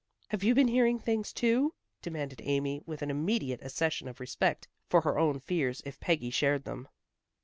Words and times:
"Have 0.29 0.43
you 0.43 0.55
been 0.55 0.69
hearing 0.69 0.97
things, 0.97 1.31
too?" 1.31 1.75
demanded 2.01 2.41
Amy, 2.43 2.81
with 2.87 3.03
an 3.03 3.11
immediate 3.11 3.61
accession 3.61 4.07
of 4.07 4.19
respect 4.19 4.67
for 4.89 5.01
her 5.01 5.19
own 5.19 5.39
fears 5.39 5.83
if 5.85 5.99
Peggy 5.99 6.31
shared 6.31 6.63
them. 6.63 6.87